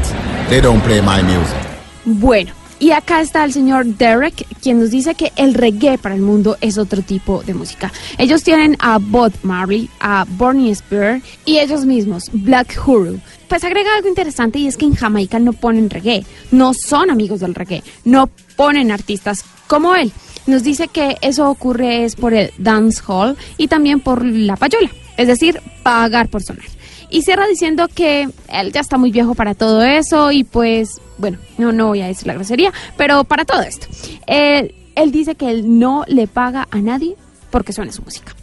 they 0.49 0.61
don't 0.61 0.81
play 0.83 1.01
my 1.01 1.23
music. 1.23 1.57
Bueno, 2.05 2.53
y 2.81 2.93
acá 2.93 3.21
está 3.21 3.45
el 3.45 3.53
señor 3.53 3.85
Derek, 3.85 4.47
quien 4.63 4.81
nos 4.81 4.91
dice 4.91 5.15
que 5.15 5.33
el 5.37 5.55
reggae 5.55 5.99
para 5.99 6.15
el 6.15 6.23
mundo 6.23 6.57
es 6.61 6.79
otro 6.79 7.03
tipo 7.03 7.43
de 7.43 7.53
música. 7.53 7.93
Ellos 8.19 8.45
tienen 8.45 8.77
a 8.79 8.99
Bob 8.99 9.33
Marley, 9.43 9.91
a 10.01 10.25
Bernie 10.29 10.75
Spear 10.75 11.21
y 11.45 11.59
ellos 11.59 11.85
mismos, 11.85 12.31
Black 12.33 12.81
Huru. 12.87 13.21
Pues 13.49 13.65
agrega 13.65 13.95
algo 13.97 14.09
interesante 14.09 14.59
y 14.59 14.69
es 14.69 14.77
que 14.77 14.85
en 14.85 14.95
Jamaica 14.95 15.39
no 15.39 15.53
ponen 15.53 15.91
reggae, 15.91 16.25
no 16.51 16.73
son 16.73 17.11
amigos 17.11 17.41
del 17.41 17.55
reggae, 17.55 17.83
no 18.05 18.31
ponen 18.57 18.91
artistas 18.91 19.45
como 19.67 19.95
él. 19.95 20.13
Nos 20.49 20.63
dice 20.63 20.89
que 20.89 21.19
eso 21.21 21.51
ocurre 21.51 22.05
es 22.05 22.17
por 22.17 22.33
el 22.33 22.51
dance 22.57 23.03
hall 23.07 23.37
y 23.59 23.69
también 23.69 24.01
por 24.01 24.25
la 24.25 24.57
payola, 24.57 24.91
es 25.19 25.29
decir, 25.29 25.61
pagar 25.83 26.29
por 26.29 26.43
sonar. 26.43 26.65
Y 27.11 27.21
cierra 27.21 27.47
diciendo 27.47 27.87
que 27.95 28.31
él 28.49 28.73
ya 28.73 28.81
está 28.81 28.97
muy 28.97 29.11
viejo 29.11 29.35
para 29.35 29.55
todo 29.55 29.83
eso 29.83 30.33
y 30.33 30.45
pues, 30.45 31.03
bueno, 31.19 31.37
no, 31.59 31.71
no 31.73 31.89
voy 31.89 32.01
a 32.01 32.07
decir 32.07 32.27
la 32.27 32.33
grosería, 32.33 32.73
pero 32.97 33.25
para 33.25 33.45
todo 33.45 33.61
esto. 33.61 33.89
Él, 34.27 34.75
él 34.95 35.13
dice 35.13 35.35
que 35.35 35.51
él 35.51 35.79
no 35.79 36.07
le 36.09 36.27
paga 36.27 36.67
a 36.71 36.79
nadie 36.79 37.15
porque 37.51 37.75
suene 37.75 37.93
su 37.93 38.01
música. 38.01 38.35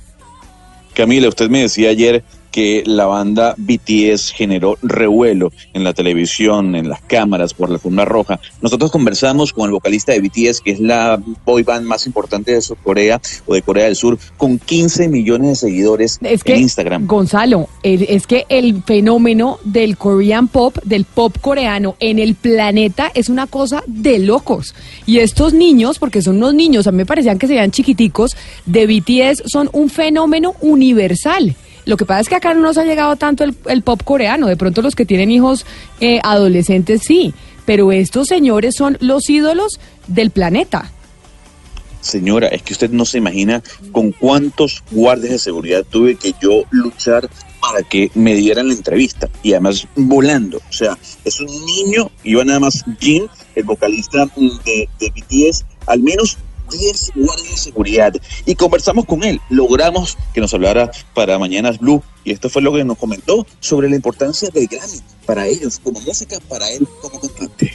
Camila, 0.94 1.28
usted 1.28 1.50
me 1.50 1.62
decía 1.62 1.90
ayer 1.90 2.24
que 2.56 2.84
la 2.86 3.06
banda 3.06 3.54
BTS 3.58 4.32
generó 4.32 4.78
revuelo 4.82 5.52
en 5.74 5.84
la 5.84 5.94
televisión, 5.94 6.78
en 6.78 6.88
las 6.88 7.02
cámaras, 7.02 7.54
por 7.54 7.70
la 7.70 7.80
Funda 7.80 8.06
Roja. 8.06 8.40
Nosotros 8.62 8.92
conversamos 8.92 9.52
con 9.52 9.66
el 9.66 9.72
vocalista 9.72 10.14
de 10.14 10.22
BTS, 10.22 10.62
que 10.62 10.72
es 10.72 10.80
la 10.80 11.22
boy 11.44 11.64
band 11.64 11.86
más 11.86 12.08
importante 12.08 12.54
de 12.54 12.62
Corea 12.82 13.20
o 13.46 13.56
de 13.56 13.62
Corea 13.62 13.88
del 13.88 13.98
Sur, 13.98 14.18
con 14.38 14.58
15 14.58 15.10
millones 15.10 15.50
de 15.50 15.56
seguidores 15.68 16.18
en 16.22 16.58
Instagram. 16.62 17.08
Gonzalo, 17.08 17.68
es 17.84 18.26
que 18.26 18.46
el 18.48 18.82
fenómeno 18.84 19.60
del 19.66 19.98
Korean 19.98 20.48
pop, 20.48 20.78
del 20.86 21.04
pop 21.04 21.36
coreano 21.42 21.98
en 22.00 22.20
el 22.20 22.36
planeta 22.36 23.12
es 23.14 23.28
una 23.28 23.48
cosa 23.48 23.84
de 23.86 24.18
locos. 24.20 24.76
Y 25.06 25.20
estos 25.20 25.54
niños, 25.54 26.00
porque 26.00 26.22
son 26.22 26.38
unos 26.38 26.54
niños, 26.54 26.88
a 26.88 26.94
mí 26.94 27.00
me 27.00 27.06
parecían 27.06 27.38
que 27.38 27.48
se 27.48 27.54
veían 27.56 27.72
chiquiticos, 27.72 28.38
de 28.66 28.88
BTS 28.88 29.44
son 29.52 29.70
un 29.74 29.90
fenómeno 29.90 30.56
universal. 30.62 31.54
Lo 31.86 31.98
que 31.98 32.06
pasa 32.06 32.22
es 32.22 32.30
que 32.30 32.36
acá 32.36 32.54
no 32.54 32.62
nos 32.62 32.78
ha 32.78 32.84
llegado 32.84 33.16
tanto 33.16 33.44
el, 33.44 33.82
pop 33.84 34.02
coreano. 34.04 34.48
De 34.48 34.58
pronto 34.58 34.82
los 34.82 34.96
que 34.96 35.06
tienen 35.06 35.32
hijos 35.32 35.66
eh, 36.00 36.20
adolescentes 36.24 37.04
sí. 37.04 37.34
Pero 37.66 37.92
estos 37.92 38.28
señores 38.28 38.76
son 38.76 38.98
los 39.00 39.30
ídolos 39.30 39.80
del 40.08 40.32
planeta. 40.32 40.92
Señora, 42.02 42.48
es 42.50 42.62
que 42.62 42.74
usted 42.74 42.92
no 42.92 43.06
se 43.06 43.18
imagina 43.18 43.64
con 43.92 44.12
cuántos 44.12 44.84
guardias 44.92 45.32
de 45.32 45.40
seguridad 45.40 45.84
tuve 45.90 46.16
que 46.16 46.34
yo 46.40 46.64
luchar 46.70 47.28
para 47.60 47.82
que 47.82 48.12
me 48.14 48.36
dieran 48.36 48.68
la 48.68 48.76
entrevista. 48.76 49.28
Y 49.42 49.54
además 49.54 49.88
volando. 49.96 50.58
O 50.70 50.74
sea, 50.74 50.98
es 51.24 51.40
un 51.40 51.48
niño, 51.66 52.12
iba 52.24 52.44
nada 52.46 52.60
más 52.60 52.84
Jin, 53.00 53.28
el 53.56 53.64
vocalista 53.64 54.28
de, 54.36 54.90
de 55.00 55.10
BTS, 55.10 55.66
al 55.88 56.02
menos 56.02 56.38
10 56.70 57.12
guardias 57.16 57.50
de 57.50 57.58
seguridad 57.58 58.14
y 58.46 58.56
conversamos 58.56 59.06
con 59.06 59.24
él. 59.24 59.40
Logramos 59.50 60.18
que 60.34 60.42
nos 60.42 60.54
hablara 60.54 60.92
para 61.14 61.38
Mañanas 61.40 61.80
Blue 61.80 62.04
y 62.24 62.32
esto 62.32 62.50
fue 62.50 62.62
lo 62.62 62.74
que 62.74 62.84
nos 62.84 62.98
comentó 62.98 63.46
sobre 63.60 63.90
la 63.90 63.96
importancia 63.96 64.50
del 64.50 64.68
Grammy 64.68 65.00
para 65.26 65.48
ellos 65.48 65.80
como 65.84 66.00
música, 66.02 66.38
para 66.50 66.70
él 66.70 66.88
como 67.02 67.20
cantante. 67.20 67.72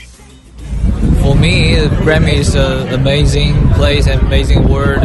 For 1.21 1.35
me, 1.35 1.75
the 1.75 1.89
Grammy 2.03 2.39
is 2.39 2.55
an 2.55 2.93
amazing 2.93 3.55
place, 3.75 4.07
an 4.07 4.19
amazing 4.21 4.67
world. 4.67 5.03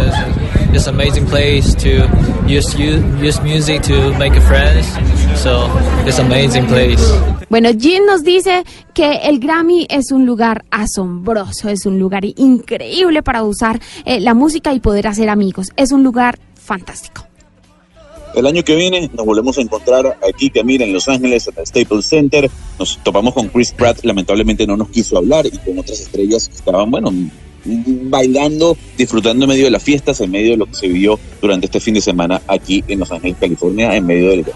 It's 0.72 0.86
an 0.86 0.94
amazing 0.94 1.26
place 1.26 1.74
to 1.76 2.08
use 2.46 2.74
use 2.78 3.40
music 3.42 3.82
to 3.82 4.12
make 4.18 4.32
friends. 4.42 4.86
So 5.40 5.68
it's 6.06 6.18
an 6.18 6.26
amazing 6.26 6.66
place. 6.66 7.02
Bueno, 7.48 7.72
Jim 7.72 8.06
nos 8.06 8.24
dice 8.24 8.64
que 8.96 9.12
el 9.24 9.40
Grammy 9.40 9.86
es 9.90 10.10
un 10.10 10.24
lugar 10.24 10.64
asombroso, 10.70 11.68
es 11.68 11.84
un 11.84 11.98
lugar 11.98 12.24
increíble 12.24 13.22
para 13.22 13.42
usar 13.42 13.78
eh, 14.06 14.20
la 14.20 14.32
música 14.32 14.72
y 14.72 14.80
poder 14.80 15.06
hacer 15.06 15.28
amigos. 15.28 15.68
Es 15.76 15.92
un 15.92 16.02
lugar 16.02 16.38
fantástico. 16.54 17.26
El 18.34 18.46
año 18.46 18.64
que 18.64 18.74
viene 18.74 19.10
nos 19.12 19.26
volvemos 19.26 19.58
a 19.58 19.60
encontrar 19.60 20.18
aquí, 20.26 20.48
Camila, 20.48 20.86
en 20.86 20.94
Los 20.94 21.08
Ángeles, 21.08 21.46
en 21.46 21.54
el 21.58 21.66
Staples 21.66 22.06
Center. 22.06 22.50
Nos 22.78 22.96
topamos 23.04 23.34
con 23.34 23.48
Chris 23.48 23.70
Pratt, 23.72 24.02
lamentablemente 24.02 24.66
no 24.66 24.78
nos 24.78 24.88
quiso 24.88 25.18
hablar, 25.18 25.44
y 25.44 25.50
con 25.58 25.78
otras 25.78 26.00
estrellas 26.00 26.48
que 26.48 26.54
estaban, 26.54 26.90
bueno, 26.90 27.12
bailando, 27.64 28.78
disfrutando 28.96 29.44
en 29.44 29.50
medio 29.50 29.64
de 29.66 29.72
las 29.72 29.82
fiestas, 29.82 30.22
en 30.22 30.30
medio 30.30 30.52
de 30.52 30.56
lo 30.56 30.64
que 30.64 30.74
se 30.74 30.88
vivió 30.88 31.20
durante 31.42 31.66
este 31.66 31.80
fin 31.80 31.92
de 31.92 32.00
semana 32.00 32.40
aquí 32.48 32.82
en 32.88 33.00
Los 33.00 33.12
Ángeles, 33.12 33.36
California, 33.38 33.94
en 33.94 34.06
medio 34.06 34.30
del 34.30 34.46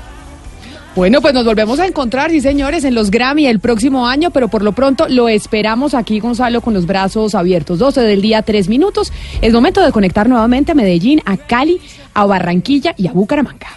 bueno, 0.96 1.20
pues 1.20 1.34
nos 1.34 1.44
volvemos 1.44 1.78
a 1.78 1.86
encontrar, 1.86 2.30
sí 2.30 2.40
señores, 2.40 2.84
en 2.84 2.94
los 2.94 3.10
Grammy 3.10 3.46
el 3.46 3.60
próximo 3.60 4.08
año, 4.08 4.30
pero 4.30 4.48
por 4.48 4.62
lo 4.62 4.72
pronto 4.72 5.06
lo 5.08 5.28
esperamos 5.28 5.94
aquí, 5.94 6.18
Gonzalo, 6.18 6.60
con 6.60 6.74
los 6.74 6.86
brazos 6.86 7.34
abiertos. 7.34 7.78
12 7.78 8.00
del 8.00 8.20
día, 8.20 8.42
3 8.42 8.68
minutos. 8.68 9.12
Es 9.40 9.52
momento 9.52 9.84
de 9.84 9.92
conectar 9.92 10.28
nuevamente 10.28 10.72
a 10.72 10.74
Medellín, 10.74 11.22
a 11.24 11.36
Cali, 11.36 11.80
a 12.12 12.26
Barranquilla 12.26 12.94
y 12.96 13.06
a 13.06 13.12
Bucaramanga. 13.12 13.68